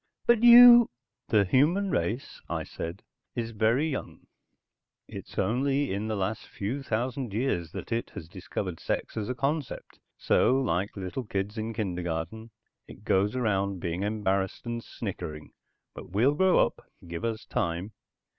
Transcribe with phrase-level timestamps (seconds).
[0.25, 0.89] "But you...."
[1.27, 3.03] "The human race," I said,
[3.35, 4.25] "is very young.
[5.07, 9.35] It's only in the last few thousand years that it has discovered sex as a
[9.35, 9.99] concept.
[10.17, 12.49] So like little kids in kindergarten
[12.87, 15.51] it goes around being embarrassed and snickering.
[15.93, 16.83] But we'll grow up.
[17.07, 17.91] Give us time."